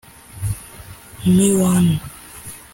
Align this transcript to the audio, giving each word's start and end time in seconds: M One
M 1.29 1.37
One 1.61 1.99